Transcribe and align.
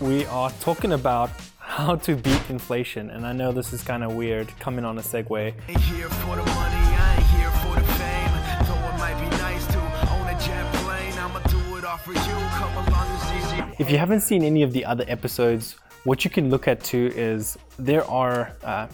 we 0.00 0.24
are 0.26 0.50
talking 0.60 0.92
about 0.92 1.30
how 1.58 1.96
to 1.96 2.14
beat 2.14 2.40
inflation. 2.48 3.10
And 3.10 3.26
I 3.26 3.32
know 3.32 3.52
this 3.52 3.72
is 3.72 3.82
kind 3.82 4.04
of 4.04 4.14
weird 4.14 4.48
coming 4.60 4.84
on 4.84 4.98
a 4.98 5.00
segue. 5.00 5.54
Ain't 5.68 5.80
here 5.80 6.08
for 6.08 6.36
the 6.36 6.44
money, 6.44 6.76
I 6.96 7.14
ain't 7.16 7.26
here 7.36 7.50
for 7.62 7.74
the 7.74 7.92
fame. 7.94 8.32
Though 8.66 8.88
it 8.88 8.98
might 8.98 9.18
be 9.20 9.36
nice 9.38 9.66
to 9.66 9.78
own 10.12 10.26
a 10.28 10.38
jet 10.40 10.72
plane, 10.74 11.12
I'ma 11.18 11.40
do 11.48 11.76
it 11.76 11.84
all 11.84 11.98
for 11.98 12.12
you. 12.12 12.18
Come 12.20 12.76
along, 12.86 13.06
it's 13.16 13.52
easy. 13.52 13.64
If 13.78 13.90
you 13.90 13.98
haven't 13.98 14.20
seen 14.20 14.42
any 14.44 14.62
of 14.62 14.72
the 14.72 14.84
other 14.84 15.04
episodes, 15.08 15.76
what 16.04 16.24
you 16.24 16.30
can 16.30 16.48
look 16.48 16.68
at 16.68 16.82
too 16.84 17.12
is 17.16 17.58
there 17.78 18.04
are 18.04 18.52
uh, 18.62 18.86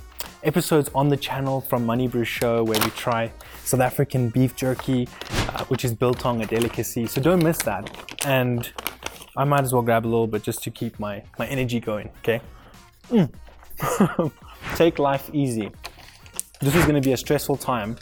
episodes 0.43 0.91
on 0.95 1.09
the 1.09 1.17
channel 1.17 1.61
from 1.61 1.87
MoneyBru 1.87 2.25
Show 2.25 2.65
where 2.65 2.81
we 2.81 2.91
try 2.91 3.31
South 3.65 3.81
African 3.81 4.31
beef 4.31 4.57
jerky, 4.57 5.09
uh, 5.49 5.65
which 5.67 5.85
is 5.85 5.95
biltong, 5.95 6.43
a 6.43 6.47
delicacy. 6.47 7.07
So 7.07 7.21
don't 7.21 7.43
miss 7.43 7.59
that. 7.59 7.91
And 8.27 8.73
I 9.37 9.45
might 9.45 9.63
as 9.63 9.73
well 9.73 9.83
grab 9.83 10.07
a 10.07 10.09
little 10.09 10.27
bit 10.27 10.43
just 10.43 10.63
to 10.65 10.71
keep 10.71 10.99
my, 11.01 11.23
my 11.39 11.47
energy 11.47 11.81
going, 11.81 12.11
okay? 12.19 12.41
Mm. 13.11 13.31
take 14.77 14.99
life 14.99 15.29
easy. 15.33 15.71
This 16.61 16.75
is 16.77 16.87
to 16.87 17.01
be 17.01 17.13
a 17.13 17.17
stressful 17.17 17.57
time. 17.57 17.97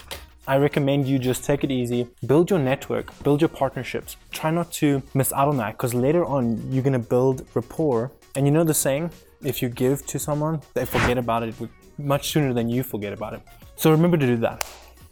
I 0.46 0.56
recommend 0.56 1.06
you 1.06 1.18
just 1.18 1.44
take 1.44 1.64
it 1.64 1.70
easy, 1.70 2.08
build 2.26 2.50
your 2.50 2.58
network, 2.58 3.06
build 3.22 3.40
your 3.40 3.48
partnerships. 3.48 4.16
Try 4.30 4.50
not 4.50 4.72
to 4.72 5.02
miss 5.14 5.32
out 5.32 5.48
on 5.48 5.56
that 5.58 5.72
because 5.72 5.94
later 5.94 6.24
on 6.24 6.70
you're 6.70 6.82
to 6.92 6.98
build 6.98 7.46
rapport. 7.54 8.10
And 8.34 8.46
you 8.46 8.52
know 8.52 8.64
the 8.64 8.74
saying, 8.74 9.10
if 9.42 9.62
you 9.62 9.68
give 9.68 10.04
to 10.06 10.18
someone, 10.18 10.60
they 10.74 10.84
forget 10.84 11.16
about 11.16 11.44
it 11.44 11.54
much 11.96 12.30
sooner 12.30 12.52
than 12.52 12.68
you 12.68 12.82
forget 12.82 13.12
about 13.12 13.34
it. 13.34 13.42
So 13.76 13.90
remember 13.90 14.16
to 14.16 14.26
do 14.26 14.36
that. 14.38 14.66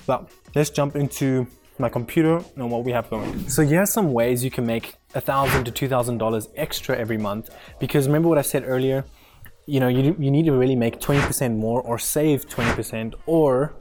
But 0.07 0.30
let's 0.55 0.71
jump 0.71 0.96
into 0.96 1.46
my 1.80 1.89
computer 1.89 2.43
and 2.57 2.70
what 2.70 2.84
we 2.84 2.93
have 2.93 3.09
going. 3.11 3.48
So 3.48 3.65
here's 3.65 3.91
some 3.91 4.12
ways 4.12 4.45
you 4.45 4.51
can 4.51 4.66
make 4.66 4.95
a 5.15 5.21
thousand 5.21 5.65
to 5.65 5.71
two 5.71 5.88
thousand 5.88 6.19
dollars 6.19 6.48
extra 6.57 6.97
every 6.97 7.19
month. 7.19 7.51
Because 7.79 8.07
remember 8.07 8.29
what 8.29 8.38
I 8.38 8.43
said 8.43 8.65
earlier, 8.66 9.05
you 9.66 9.80
know, 9.80 9.88
you, 9.88 10.16
you 10.19 10.30
need 10.30 10.46
to 10.46 10.52
really 10.52 10.77
make 10.77 11.01
20% 11.01 11.57
more 11.57 11.80
or 11.82 11.99
save 11.99 12.49
20% 12.49 13.15
or 13.27 13.74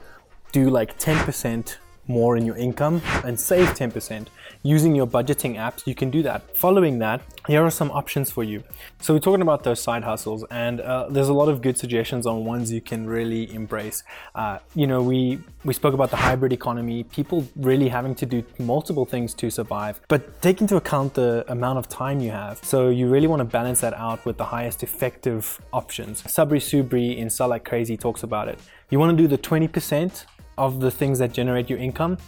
do 0.52 0.70
like 0.70 0.98
10% 0.98 1.76
more 2.10 2.36
in 2.36 2.44
your 2.44 2.56
income 2.56 3.00
and 3.24 3.38
save 3.38 3.68
10%. 3.68 4.26
Using 4.62 4.94
your 4.94 5.06
budgeting 5.06 5.56
apps, 5.56 5.86
you 5.86 5.94
can 5.94 6.10
do 6.10 6.22
that. 6.22 6.56
Following 6.56 6.98
that, 6.98 7.22
here 7.46 7.64
are 7.64 7.70
some 7.70 7.90
options 7.92 8.30
for 8.30 8.44
you. 8.44 8.62
So 9.00 9.14
we're 9.14 9.20
talking 9.20 9.40
about 9.40 9.64
those 9.64 9.80
side 9.80 10.04
hustles, 10.04 10.44
and 10.50 10.80
uh, 10.80 11.06
there's 11.08 11.28
a 11.28 11.32
lot 11.32 11.48
of 11.48 11.62
good 11.62 11.78
suggestions 11.78 12.26
on 12.26 12.44
ones 12.44 12.70
you 12.70 12.82
can 12.82 13.06
really 13.06 13.52
embrace. 13.54 14.02
Uh, 14.34 14.58
you 14.74 14.86
know, 14.86 15.00
we 15.02 15.38
we 15.64 15.72
spoke 15.72 15.94
about 15.94 16.10
the 16.10 16.16
hybrid 16.16 16.52
economy, 16.52 17.04
people 17.04 17.46
really 17.56 17.88
having 17.88 18.14
to 18.16 18.26
do 18.26 18.44
multiple 18.58 19.04
things 19.04 19.34
to 19.34 19.50
survive, 19.50 20.00
but 20.08 20.40
take 20.42 20.60
into 20.60 20.76
account 20.76 21.14
the 21.14 21.44
amount 21.48 21.78
of 21.78 21.88
time 21.88 22.20
you 22.20 22.30
have. 22.30 22.62
So 22.64 22.88
you 22.88 23.08
really 23.08 23.26
want 23.26 23.40
to 23.40 23.44
balance 23.44 23.80
that 23.80 23.94
out 23.94 24.24
with 24.26 24.36
the 24.36 24.44
highest 24.44 24.82
effective 24.82 25.60
options. 25.72 26.22
Sabri 26.22 26.60
Suby 26.60 27.16
in 27.16 27.30
Sell 27.30 27.48
Like 27.48 27.64
Crazy 27.64 27.96
talks 27.96 28.22
about 28.22 28.48
it. 28.48 28.58
You 28.90 28.98
want 28.98 29.16
to 29.16 29.22
do 29.22 29.28
the 29.28 29.38
20% 29.38 30.24
of 30.58 30.80
the 30.80 30.90
things 30.90 31.18
that 31.18 31.32
generate 31.32 31.70
your 31.70 31.78
income 31.78 32.18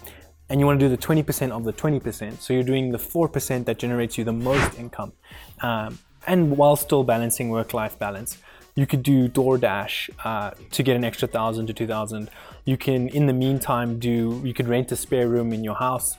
and 0.49 0.61
you 0.61 0.67
want 0.67 0.79
to 0.81 0.87
do 0.87 0.95
the 0.95 1.01
20% 1.01 1.51
of 1.51 1.65
the 1.65 1.73
20%. 1.73 2.41
So 2.41 2.53
you're 2.53 2.63
doing 2.63 2.93
the 2.93 2.99
4% 2.99 3.65
that 3.65 3.79
generates 3.79 4.19
you 4.19 4.25
the 4.25 4.33
most 4.33 4.79
income. 4.79 5.13
Um, 5.61 5.99
and 6.27 6.57
while 6.57 6.77
still 6.77 7.05
balancing 7.05 7.49
work 7.49 7.75
life 7.75 7.99
balance. 7.99 8.39
You 8.75 8.87
could 8.87 9.03
do 9.03 9.29
DoorDash 9.29 10.11
uh, 10.25 10.53
to 10.71 10.83
get 10.83 10.97
an 10.97 11.05
extra 11.05 11.29
thousand 11.29 11.67
to 11.67 11.75
two 11.75 11.87
thousand. 11.87 12.31
You 12.65 12.79
can, 12.79 13.09
in 13.09 13.27
the 13.27 13.33
meantime, 13.33 13.99
do 13.99 14.41
you 14.45 14.55
could 14.55 14.67
rent 14.67 14.91
a 14.93 14.97
spare 14.97 15.29
room 15.29 15.53
in 15.53 15.63
your 15.63 15.75
house 15.75 16.17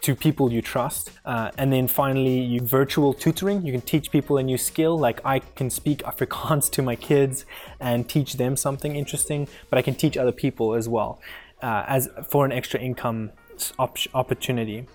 to 0.00 0.14
people 0.14 0.52
you 0.52 0.62
trust. 0.62 1.10
Uh, 1.24 1.50
and 1.58 1.72
then 1.72 1.88
finally, 1.88 2.38
you 2.40 2.60
virtual 2.60 3.12
tutoring. 3.12 3.64
You 3.64 3.72
can 3.72 3.80
teach 3.80 4.10
people 4.10 4.38
a 4.38 4.42
new 4.42 4.58
skill. 4.58 4.98
Like 4.98 5.20
I 5.24 5.40
can 5.40 5.70
speak 5.70 6.02
Afrikaans 6.02 6.70
to 6.76 6.82
my 6.82 6.96
kids 6.96 7.44
and 7.80 8.08
teach 8.08 8.34
them 8.34 8.56
something 8.56 8.96
interesting, 8.96 9.48
but 9.70 9.78
I 9.78 9.82
can 9.82 9.94
teach 9.94 10.16
other 10.16 10.32
people 10.32 10.74
as 10.74 10.88
well 10.88 11.20
uh, 11.62 11.84
as 11.86 12.08
for 12.28 12.44
an 12.44 12.52
extra 12.52 12.80
income 12.80 13.30
op- 13.78 13.98
opportunity. 14.14 14.86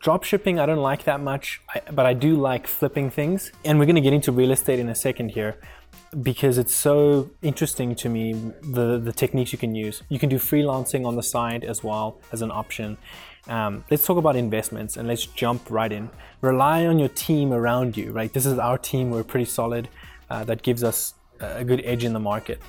Drop 0.00 0.22
shipping, 0.22 0.58
I 0.58 0.66
don't 0.66 0.82
like 0.82 1.04
that 1.04 1.20
much, 1.20 1.62
but 1.90 2.04
I 2.04 2.12
do 2.12 2.34
like 2.34 2.66
flipping 2.66 3.10
things. 3.10 3.52
And 3.64 3.78
we're 3.78 3.86
going 3.86 3.94
to 3.94 4.02
get 4.02 4.12
into 4.12 4.32
real 4.32 4.50
estate 4.50 4.78
in 4.78 4.90
a 4.90 4.94
second 4.94 5.30
here 5.30 5.56
because 6.22 6.58
it's 6.58 6.74
so 6.74 7.30
interesting 7.42 7.94
to 7.94 8.08
me 8.08 8.32
the 8.62 8.98
the 8.98 9.12
techniques 9.12 9.52
you 9.52 9.58
can 9.58 9.74
use. 9.74 10.02
You 10.10 10.18
can 10.18 10.28
do 10.28 10.36
freelancing 10.36 11.06
on 11.06 11.16
the 11.16 11.22
side 11.22 11.64
as 11.64 11.82
well 11.82 12.20
as 12.32 12.42
an 12.42 12.50
option. 12.50 12.98
Um, 13.46 13.84
let's 13.90 14.06
talk 14.06 14.16
about 14.16 14.36
investments 14.36 14.96
and 14.96 15.06
let's 15.06 15.26
jump 15.26 15.70
right 15.70 15.92
in. 15.92 16.10
Rely 16.40 16.86
on 16.86 16.98
your 16.98 17.08
team 17.08 17.52
around 17.52 17.96
you, 17.96 18.12
right? 18.12 18.32
This 18.32 18.46
is 18.46 18.58
our 18.58 18.78
team. 18.78 19.10
We're 19.10 19.24
pretty 19.24 19.46
solid. 19.46 19.88
Uh, 20.30 20.44
that 20.44 20.62
gives 20.62 20.82
us 20.82 21.14
a 21.40 21.64
good 21.64 21.82
edge 21.84 22.04
in 22.04 22.12
the 22.12 22.20
market. 22.20 22.60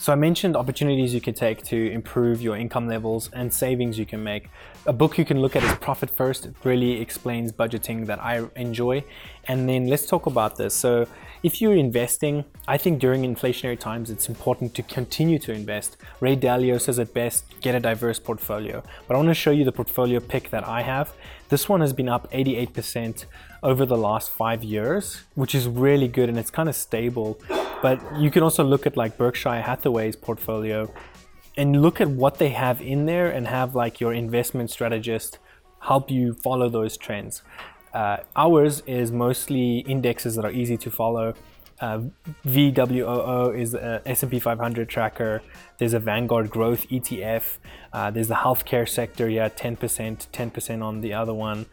So 0.00 0.12
I 0.12 0.16
mentioned 0.16 0.54
opportunities 0.54 1.12
you 1.12 1.20
can 1.20 1.34
take 1.34 1.64
to 1.64 1.90
improve 1.90 2.40
your 2.40 2.56
income 2.56 2.86
levels 2.86 3.30
and 3.32 3.52
savings 3.52 3.98
you 3.98 4.06
can 4.06 4.22
make. 4.22 4.48
A 4.86 4.92
book 4.92 5.18
you 5.18 5.24
can 5.24 5.40
look 5.40 5.56
at 5.56 5.64
is 5.64 5.74
Profit 5.78 6.08
First. 6.08 6.46
It 6.46 6.54
really 6.62 7.00
explains 7.00 7.50
budgeting 7.50 8.06
that 8.06 8.22
I 8.22 8.44
enjoy. 8.54 9.02
And 9.48 9.68
then 9.68 9.88
let's 9.88 10.06
talk 10.06 10.26
about 10.26 10.56
this. 10.56 10.72
So 10.72 11.08
if 11.42 11.60
you're 11.60 11.74
investing, 11.74 12.44
I 12.68 12.78
think 12.78 13.00
during 13.00 13.22
inflationary 13.22 13.78
times, 13.78 14.08
it's 14.08 14.28
important 14.28 14.72
to 14.76 14.84
continue 14.84 15.40
to 15.40 15.52
invest. 15.52 15.96
Ray 16.20 16.36
Dalio 16.36 16.80
says 16.80 17.00
it 17.00 17.12
best, 17.12 17.44
get 17.60 17.74
a 17.74 17.80
diverse 17.80 18.20
portfolio. 18.20 18.84
But 19.08 19.14
I 19.14 19.16
want 19.16 19.30
to 19.30 19.34
show 19.34 19.50
you 19.50 19.64
the 19.64 19.72
portfolio 19.72 20.20
pick 20.20 20.50
that 20.50 20.66
I 20.66 20.82
have. 20.82 21.12
This 21.48 21.68
one 21.68 21.80
has 21.80 21.92
been 21.92 22.08
up 22.08 22.30
88% 22.30 23.24
over 23.64 23.84
the 23.84 23.96
last 23.96 24.30
five 24.30 24.62
years, 24.62 25.22
which 25.34 25.56
is 25.56 25.66
really 25.66 26.06
good 26.06 26.28
and 26.28 26.38
it's 26.38 26.50
kind 26.50 26.68
of 26.68 26.76
stable 26.76 27.40
but 27.82 28.00
you 28.18 28.30
can 28.30 28.42
also 28.42 28.64
look 28.64 28.86
at 28.86 28.96
like 28.96 29.16
Berkshire 29.16 29.60
Hathaway's 29.60 30.16
portfolio 30.16 30.92
and 31.56 31.82
look 31.82 32.00
at 32.00 32.08
what 32.08 32.38
they 32.38 32.50
have 32.50 32.80
in 32.80 33.06
there 33.06 33.30
and 33.30 33.46
have 33.48 33.74
like 33.74 34.00
your 34.00 34.14
investment 34.14 34.70
strategist 34.70 35.38
help 35.80 36.10
you 36.10 36.34
follow 36.34 36.68
those 36.68 36.96
trends. 36.96 37.42
Uh, 37.92 38.18
ours 38.36 38.82
is 38.86 39.10
mostly 39.10 39.78
indexes 39.80 40.36
that 40.36 40.44
are 40.44 40.50
easy 40.50 40.76
to 40.76 40.90
follow. 40.90 41.34
Uh, 41.80 42.00
VOO 42.44 43.52
is 43.52 43.74
a 43.74 44.02
S&P 44.04 44.40
500 44.40 44.88
tracker. 44.88 45.42
There's 45.78 45.94
a 45.94 46.00
Vanguard 46.00 46.50
Growth 46.50 46.88
ETF. 46.88 47.58
Uh, 47.92 48.10
there's 48.10 48.28
the 48.28 48.34
healthcare 48.34 48.88
sector, 48.88 49.28
yeah, 49.28 49.48
10%, 49.48 49.76
10% 50.28 50.82
on 50.82 51.00
the 51.00 51.14
other 51.14 51.34
one. 51.34 51.66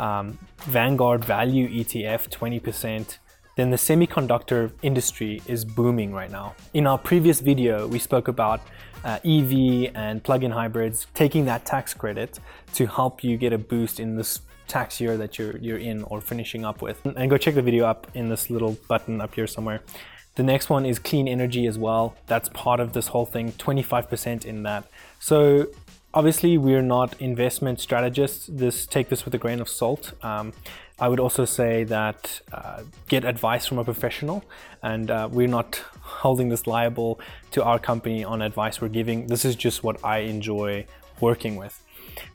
Um, 0.00 0.38
Vanguard 0.62 1.24
Value 1.24 1.68
ETF, 1.68 2.28
20% 2.28 3.18
then 3.56 3.70
the 3.70 3.76
semiconductor 3.76 4.72
industry 4.82 5.42
is 5.46 5.64
booming 5.64 6.12
right 6.12 6.30
now. 6.30 6.54
In 6.74 6.86
our 6.86 6.98
previous 6.98 7.40
video, 7.40 7.86
we 7.86 7.98
spoke 7.98 8.28
about 8.28 8.60
uh, 9.04 9.18
EV 9.24 9.92
and 9.94 10.22
plug-in 10.22 10.50
hybrids 10.50 11.06
taking 11.14 11.44
that 11.46 11.64
tax 11.64 11.92
credit 11.92 12.38
to 12.74 12.86
help 12.86 13.22
you 13.22 13.36
get 13.36 13.52
a 13.52 13.58
boost 13.58 14.00
in 14.00 14.16
this 14.16 14.40
tax 14.68 15.00
year 15.00 15.16
that 15.18 15.38
you're 15.38 15.56
you're 15.58 15.78
in 15.78 16.02
or 16.04 16.20
finishing 16.20 16.64
up 16.64 16.80
with. 16.80 17.04
And 17.04 17.28
go 17.28 17.36
check 17.36 17.54
the 17.54 17.62
video 17.62 17.84
up 17.84 18.06
in 18.14 18.28
this 18.28 18.48
little 18.48 18.78
button 18.88 19.20
up 19.20 19.34
here 19.34 19.46
somewhere. 19.46 19.82
The 20.34 20.42
next 20.42 20.70
one 20.70 20.86
is 20.86 20.98
clean 20.98 21.28
energy 21.28 21.66
as 21.66 21.76
well. 21.78 22.16
That's 22.26 22.48
part 22.50 22.80
of 22.80 22.94
this 22.94 23.08
whole 23.08 23.26
thing, 23.26 23.52
25% 23.52 24.46
in 24.46 24.62
that. 24.62 24.84
So 25.20 25.66
obviously 26.14 26.56
we're 26.56 26.80
not 26.80 27.20
investment 27.20 27.80
strategists. 27.80 28.46
This 28.46 28.86
take 28.86 29.10
this 29.10 29.26
with 29.26 29.34
a 29.34 29.38
grain 29.38 29.60
of 29.60 29.68
salt. 29.68 30.12
Um, 30.22 30.54
I 31.02 31.08
would 31.08 31.18
also 31.18 31.44
say 31.44 31.82
that 31.82 32.40
uh, 32.52 32.82
get 33.08 33.24
advice 33.24 33.66
from 33.66 33.78
a 33.78 33.84
professional, 33.84 34.44
and 34.84 35.10
uh, 35.10 35.28
we're 35.32 35.48
not 35.48 35.82
holding 36.00 36.48
this 36.48 36.68
liable 36.68 37.20
to 37.50 37.64
our 37.64 37.80
company 37.80 38.22
on 38.22 38.40
advice 38.40 38.80
we're 38.80 38.96
giving. 39.00 39.26
This 39.26 39.44
is 39.44 39.56
just 39.56 39.82
what 39.82 39.96
I 40.04 40.18
enjoy 40.18 40.86
working 41.20 41.56
with. 41.56 41.82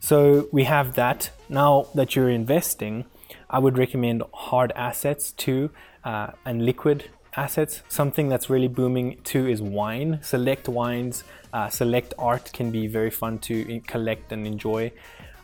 So 0.00 0.48
we 0.52 0.64
have 0.64 0.96
that. 0.96 1.30
Now 1.48 1.86
that 1.94 2.14
you're 2.14 2.28
investing, 2.28 3.06
I 3.48 3.58
would 3.58 3.78
recommend 3.78 4.22
hard 4.34 4.70
assets 4.76 5.32
too 5.32 5.70
uh, 6.04 6.32
and 6.44 6.66
liquid 6.66 7.08
assets. 7.36 7.80
Something 7.88 8.28
that's 8.28 8.50
really 8.50 8.68
booming 8.68 9.18
too 9.24 9.46
is 9.46 9.62
wine. 9.62 10.18
Select 10.20 10.68
wines, 10.68 11.24
uh, 11.54 11.70
select 11.70 12.12
art 12.18 12.50
can 12.52 12.70
be 12.70 12.86
very 12.86 13.10
fun 13.10 13.38
to 13.48 13.80
collect 13.86 14.30
and 14.30 14.46
enjoy. 14.46 14.92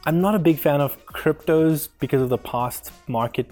I'm 0.07 0.21
not 0.21 0.35
a 0.35 0.39
big 0.39 0.59
fan 0.59 0.83
of 0.83 1.03
cryptos 1.07 1.89
because 1.99 2.21
of 2.21 2.29
the 2.29 2.37
past 2.37 2.93
market 3.09 3.51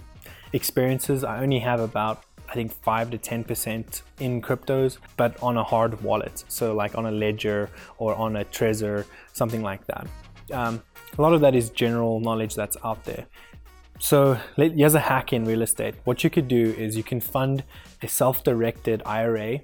experiences. 0.53 1.25
I 1.25 1.43
only 1.43 1.59
have 1.61 1.81
about 1.81 2.25
I 2.47 2.55
think 2.55 2.71
5 2.71 3.13
to 3.13 3.19
10% 3.19 4.03
in 4.21 4.43
cryptos, 4.43 4.99
but 5.17 5.43
on 5.43 5.57
a 5.57 5.65
hard 5.65 6.03
wallet. 6.03 6.45
So, 6.49 6.75
like 6.75 6.99
on 6.99 7.07
a 7.07 7.11
ledger 7.11 7.71
or 7.97 8.15
on 8.15 8.37
a 8.37 8.45
Trezor, 8.45 9.07
something 9.33 9.63
like 9.63 9.87
that. 9.87 10.07
Um, 10.53 10.83
a 11.17 11.23
lot 11.23 11.33
of 11.33 11.41
that 11.41 11.55
is 11.55 11.71
general 11.71 12.21
knowledge 12.21 12.55
that's 12.55 12.77
out 12.85 13.03
there. 13.05 13.25
So, 13.99 14.39
here's 14.57 14.95
a 14.95 15.01
hack 15.01 15.33
in 15.33 15.47
real 15.47 15.63
estate. 15.63 15.95
What 16.05 16.23
you 16.23 16.29
could 16.29 16.49
do 16.49 16.75
is 16.77 16.95
you 16.95 17.03
can 17.03 17.23
fund 17.23 17.65
a 18.03 18.09
self 18.09 18.45
directed 18.45 19.03
IRA, 19.07 19.61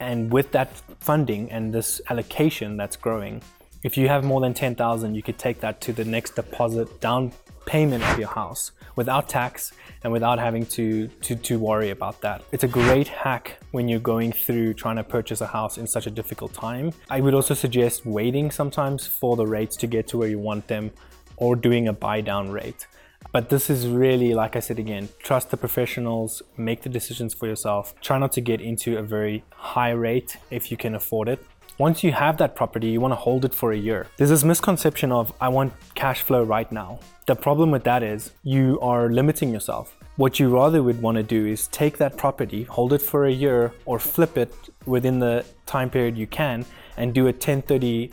and 0.00 0.32
with 0.32 0.50
that 0.52 0.70
funding 1.00 1.52
and 1.52 1.74
this 1.74 2.00
allocation 2.08 2.78
that's 2.78 2.96
growing, 2.96 3.42
if 3.82 3.96
you 3.96 4.08
have 4.08 4.24
more 4.24 4.40
than 4.40 4.54
10,000, 4.54 5.14
you 5.14 5.22
could 5.22 5.38
take 5.38 5.60
that 5.60 5.80
to 5.82 5.92
the 5.92 6.04
next 6.04 6.34
deposit 6.34 7.00
down 7.00 7.32
payment 7.66 8.02
of 8.02 8.18
your 8.18 8.28
house 8.28 8.72
without 8.96 9.28
tax 9.28 9.72
and 10.02 10.12
without 10.12 10.38
having 10.38 10.64
to, 10.64 11.06
to, 11.20 11.36
to 11.36 11.58
worry 11.58 11.90
about 11.90 12.20
that. 12.22 12.42
It's 12.50 12.64
a 12.64 12.68
great 12.68 13.08
hack 13.08 13.58
when 13.72 13.88
you're 13.88 14.00
going 14.00 14.32
through 14.32 14.74
trying 14.74 14.96
to 14.96 15.04
purchase 15.04 15.40
a 15.40 15.46
house 15.46 15.78
in 15.78 15.86
such 15.86 16.06
a 16.06 16.10
difficult 16.10 16.54
time. 16.54 16.92
I 17.10 17.20
would 17.20 17.34
also 17.34 17.54
suggest 17.54 18.06
waiting 18.06 18.50
sometimes 18.50 19.06
for 19.06 19.36
the 19.36 19.46
rates 19.46 19.76
to 19.76 19.86
get 19.86 20.08
to 20.08 20.18
where 20.18 20.28
you 20.28 20.38
want 20.38 20.66
them 20.66 20.90
or 21.36 21.54
doing 21.56 21.88
a 21.88 21.92
buy 21.92 22.20
down 22.20 22.50
rate. 22.50 22.86
But 23.32 23.50
this 23.50 23.68
is 23.68 23.86
really, 23.86 24.32
like 24.32 24.56
I 24.56 24.60
said 24.60 24.78
again, 24.78 25.08
trust 25.18 25.50
the 25.50 25.56
professionals, 25.56 26.42
make 26.56 26.82
the 26.82 26.88
decisions 26.88 27.34
for 27.34 27.46
yourself. 27.46 27.94
Try 28.00 28.18
not 28.18 28.32
to 28.32 28.40
get 28.40 28.60
into 28.60 28.96
a 28.96 29.02
very 29.02 29.44
high 29.50 29.90
rate 29.90 30.38
if 30.50 30.70
you 30.70 30.76
can 30.76 30.94
afford 30.94 31.28
it. 31.28 31.44
Once 31.78 32.02
you 32.02 32.10
have 32.10 32.36
that 32.38 32.56
property, 32.56 32.88
you 32.88 33.00
want 33.00 33.12
to 33.12 33.16
hold 33.16 33.44
it 33.44 33.54
for 33.54 33.70
a 33.70 33.76
year. 33.76 34.08
There's 34.16 34.30
this 34.30 34.42
misconception 34.42 35.12
of, 35.12 35.32
I 35.40 35.48
want 35.48 35.72
cash 35.94 36.22
flow 36.22 36.42
right 36.42 36.70
now. 36.72 36.98
The 37.26 37.36
problem 37.36 37.70
with 37.70 37.84
that 37.84 38.02
is 38.02 38.32
you 38.42 38.80
are 38.80 39.08
limiting 39.08 39.52
yourself. 39.52 39.96
What 40.16 40.40
you 40.40 40.48
rather 40.48 40.82
would 40.82 41.00
want 41.00 41.18
to 41.18 41.22
do 41.22 41.46
is 41.46 41.68
take 41.68 41.96
that 41.98 42.16
property, 42.16 42.64
hold 42.64 42.92
it 42.94 43.00
for 43.00 43.26
a 43.26 43.30
year, 43.30 43.72
or 43.84 44.00
flip 44.00 44.36
it 44.36 44.52
within 44.86 45.20
the 45.20 45.44
time 45.66 45.88
period 45.88 46.18
you 46.18 46.26
can, 46.26 46.66
and 46.96 47.14
do 47.14 47.22
a 47.22 47.32
1031 47.32 48.10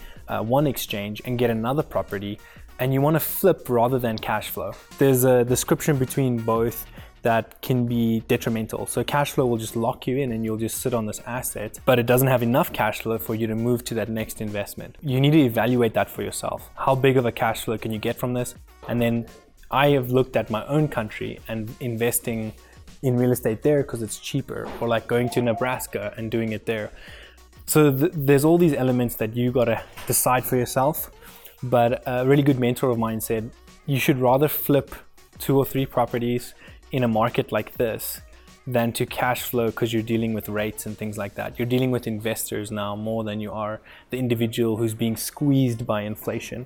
uh, 0.68 0.70
exchange 0.70 1.24
and 1.26 1.40
get 1.40 1.50
another 1.50 1.82
property 1.82 2.40
and 2.80 2.94
you 2.94 3.02
want 3.02 3.16
to 3.16 3.20
flip 3.20 3.70
rather 3.70 3.98
than 3.98 4.18
cash 4.18 4.50
flow. 4.50 4.74
There's 4.98 5.24
a 5.24 5.46
description 5.46 5.98
between 5.98 6.38
both 6.38 6.86
that 7.26 7.60
can 7.62 7.88
be 7.88 8.22
detrimental. 8.28 8.86
So 8.86 9.04
cash 9.04 9.32
flow 9.32 9.48
will 9.48 9.58
just 9.58 9.76
lock 9.76 10.06
you 10.06 10.18
in 10.18 10.32
and 10.32 10.46
you'll 10.46 10.64
just 10.68 10.78
sit 10.78 10.94
on 10.94 11.08
this 11.08 11.20
asset, 11.26 11.80
but 11.84 11.98
it 11.98 12.06
doesn't 12.06 12.28
have 12.28 12.44
enough 12.44 12.72
cash 12.72 13.02
flow 13.02 13.18
for 13.18 13.34
you 13.34 13.48
to 13.48 13.56
move 13.56 13.84
to 13.86 13.96
that 13.96 14.10
next 14.10 14.42
investment. 14.42 14.96
You 15.02 15.20
need 15.20 15.32
to 15.32 15.40
evaluate 15.40 15.96
that 15.96 16.08
for 16.08 16.22
yourself. 16.22 16.70
How 16.76 16.94
big 16.94 17.18
of 17.18 17.26
a 17.26 17.32
cash 17.32 17.66
flow 17.66 17.78
can 17.80 17.92
you 17.92 17.98
get 17.98 18.16
from 18.16 18.34
this? 18.34 18.54
And 18.88 19.02
then 19.02 19.26
I 19.72 19.90
have 19.98 20.12
looked 20.12 20.36
at 20.36 20.52
my 20.52 20.64
own 20.68 20.88
country 20.88 21.40
and 21.48 21.74
investing 21.80 22.54
in 23.02 23.18
real 23.18 23.32
estate 23.32 23.64
there 23.64 23.82
because 23.82 24.04
it's 24.04 24.20
cheaper, 24.20 24.70
or 24.80 24.88
like 24.88 25.08
going 25.08 25.30
to 25.30 25.42
Nebraska 25.42 26.14
and 26.18 26.30
doing 26.30 26.52
it 26.52 26.68
there. 26.68 26.92
So 27.66 27.92
th- 27.92 28.12
there's 28.16 28.46
all 28.46 28.60
these 28.60 28.74
elements 28.74 29.16
that 29.16 29.36
you 29.36 29.52
got 29.52 29.66
to 29.66 29.82
decide 30.06 30.46
for 30.46 30.58
yourself. 30.58 31.12
But 31.64 32.04
a 32.06 32.24
really 32.26 32.44
good 32.44 32.60
mentor 32.60 32.92
of 32.92 33.00
mine 33.00 33.20
said 33.20 33.50
you 33.88 34.00
should 34.00 34.20
rather 34.20 34.48
flip 34.48 34.94
two 35.40 35.58
or 35.58 35.66
three 35.66 35.86
properties 35.86 36.54
in 36.96 37.04
a 37.04 37.08
market 37.10 37.52
like 37.52 37.74
this 37.74 38.22
than 38.66 38.94
to 38.94 39.06
cash 39.06 39.42
flow 39.44 39.66
because 39.68 39.92
you're 39.92 40.02
dealing 40.14 40.34
with 40.34 40.48
rates 40.48 40.86
and 40.86 40.98
things 40.98 41.18
like 41.18 41.36
that. 41.36 41.60
You're 41.60 41.68
dealing 41.68 41.92
with 41.92 42.08
investors 42.08 42.72
now 42.72 42.96
more 42.96 43.26
than 43.26 43.42
you 43.42 43.52
are 43.52 43.82
the 44.12 44.18
individual 44.18 44.78
who's 44.78 44.94
being 44.94 45.18
squeezed 45.18 45.86
by 45.86 46.04
inflation. 46.04 46.66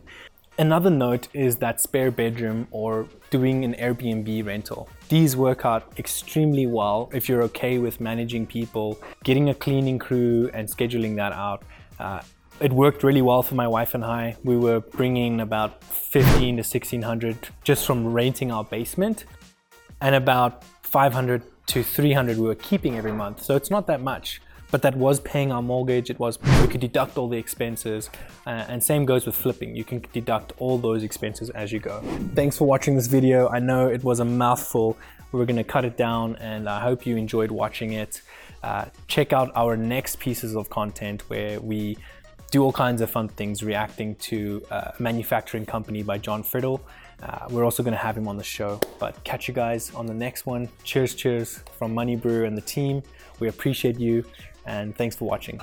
Another 0.60 0.92
note 0.92 1.30
is 1.34 1.56
that 1.58 1.82
spare 1.82 2.12
bedroom 2.12 2.68
or 2.70 3.08
doing 3.32 3.66
an 3.66 3.74
Airbnb 3.74 4.46
rental. 4.46 4.88
These 5.08 5.36
work 5.36 5.66
out 5.66 5.92
extremely 5.98 6.68
well 6.68 7.10
if 7.12 7.28
you're 7.28 7.42
okay 7.44 7.80
with 7.80 8.00
managing 8.00 8.46
people, 8.46 9.00
getting 9.24 9.50
a 9.50 9.56
cleaning 9.56 9.98
crew, 9.98 10.52
and 10.54 10.68
scheduling 10.68 11.16
that 11.16 11.34
out. 11.34 11.64
Uh, 11.98 12.22
it 12.62 12.72
worked 12.72 13.04
really 13.04 13.22
well 13.22 13.42
for 13.42 13.56
my 13.56 13.68
wife 13.68 13.96
and 13.96 14.06
I. 14.06 14.36
We 14.44 14.58
were 14.58 14.82
bringing 14.82 15.40
about 15.40 15.84
15 15.84 16.58
to 16.58 16.62
1600 16.62 17.50
just 17.64 17.88
from 17.88 18.06
renting 18.14 18.52
our 18.52 18.66
basement, 18.66 19.26
and 20.02 20.16
about 20.16 20.64
500 20.84 21.44
to 21.68 21.84
300 21.84 22.38
we 22.38 22.48
were 22.48 22.56
keeping 22.56 22.98
every 22.98 23.12
month. 23.12 23.44
So 23.44 23.56
it's 23.56 23.70
not 23.70 23.86
that 23.88 24.02
much, 24.02 24.42
but 24.72 24.82
that 24.82 24.96
was 24.96 25.20
paying 25.20 25.52
our 25.52 25.62
mortgage. 25.62 26.10
It 26.10 26.20
was 26.20 26.40
we 26.62 26.68
could 26.68 26.82
deduct 26.82 27.18
all 27.18 27.28
the 27.28 27.38
expenses, 27.38 28.10
uh, 28.46 28.66
and 28.68 28.84
same 28.84 29.06
goes 29.06 29.26
with 29.26 29.36
flipping. 29.36 29.76
You 29.76 29.84
can 29.84 30.04
deduct 30.12 30.54
all 30.58 30.78
those 30.78 31.04
expenses 31.04 31.50
as 31.52 31.72
you 31.72 31.80
go. 31.80 32.02
Thanks 32.36 32.58
for 32.58 32.66
watching 32.66 32.96
this 32.96 33.08
video. 33.08 33.50
I 33.50 33.60
know 33.60 33.88
it 33.88 34.04
was 34.04 34.20
a 34.20 34.26
mouthful. 34.26 34.98
We're 35.32 35.46
gonna 35.46 35.64
cut 35.64 35.86
it 35.86 35.96
down, 35.96 36.38
and 36.38 36.68
I 36.68 36.80
hope 36.82 37.06
you 37.06 37.18
enjoyed 37.18 37.52
watching 37.52 37.94
it. 37.94 38.22
Uh, 38.64 38.86
check 39.08 39.32
out 39.32 39.52
our 39.56 39.78
next 39.78 40.20
pieces 40.20 40.56
of 40.56 40.70
content 40.70 41.30
where 41.30 41.60
we 41.62 41.98
do 42.52 42.64
all 42.64 42.74
kinds 42.74 43.02
of 43.02 43.10
fun 43.10 43.28
things 43.28 43.64
reacting 43.64 44.16
to 44.16 44.64
uh, 44.72 44.92
a 44.98 45.02
manufacturing 45.02 45.66
company 45.66 46.04
by 46.04 46.18
John 46.18 46.44
Friddle. 46.44 46.82
Uh, 47.22 47.48
we're 47.50 47.64
also 47.64 47.84
going 47.84 47.94
to 47.94 47.98
have 47.98 48.18
him 48.18 48.28
on 48.28 48.38
the 48.38 48.44
show. 48.44 48.80
But 49.00 49.24
catch 49.24 49.48
you 49.48 49.54
guys 49.54 49.94
on 49.94 50.06
the 50.06 50.14
next 50.14 50.46
one. 50.46 50.70
Cheers, 50.84 51.16
cheers 51.16 51.60
from 51.78 51.94
MoneyBru 51.94 52.46
and 52.48 52.58
the 52.58 52.62
team. 52.62 53.04
We 53.40 53.48
appreciate 53.48 54.00
you 54.00 54.24
and 54.66 54.96
thanks 54.96 55.16
for 55.16 55.26
watching. 55.26 55.60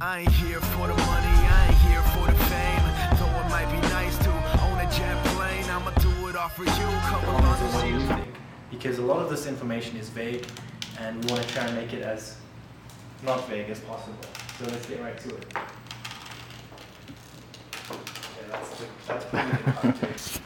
I 0.00 0.20
ain't 0.20 0.32
here 0.32 0.60
for 0.60 0.86
the 0.86 0.94
money, 0.94 1.26
I 1.26 1.66
ain't 1.66 1.76
here 1.88 2.02
for 2.02 2.26
the 2.30 2.38
fame. 2.44 3.18
Though 3.18 3.40
it 3.40 3.50
might 3.50 3.70
be 3.72 3.80
nice 3.88 4.16
to 4.18 4.30
own 4.30 4.78
a 4.78 4.90
jet 4.92 5.24
plane, 5.26 5.64
I'ma 5.64 5.90
do 5.98 6.28
it 6.28 6.36
all 6.36 6.48
for 6.50 6.64
you. 6.64 6.70
Come 6.70 7.24
along 7.24 7.44
what 7.74 7.84
do 7.84 7.90
you 7.90 8.00
think? 8.00 8.28
Because 8.70 8.98
a 8.98 9.02
lot 9.02 9.20
of 9.20 9.30
this 9.30 9.46
information 9.46 9.96
is 9.96 10.08
vague 10.08 10.46
and 11.00 11.24
we 11.24 11.32
want 11.32 11.42
to 11.42 11.48
try 11.52 11.64
and 11.64 11.74
make 11.76 11.92
it 11.92 12.02
as 12.02 12.36
not 13.24 13.48
vague 13.48 13.70
as 13.70 13.80
possible. 13.80 14.16
So 14.58 14.66
let's 14.66 14.86
get 14.86 15.00
right 15.00 15.18
to 15.18 15.28
it. 15.34 15.46
Yeah, 15.54 15.62
that's, 18.50 18.70
the, 18.78 18.86
that's 19.06 19.24
pretty 19.24 19.50
good 19.50 19.74
context. 19.74 20.40